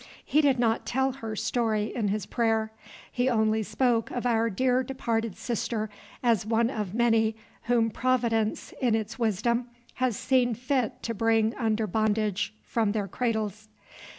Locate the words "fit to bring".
10.55-11.53